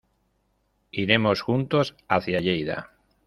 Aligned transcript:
Iremos 0.91 1.41
juntos 1.41 1.95
hacia 2.07 2.39
Lleida. 2.41 2.89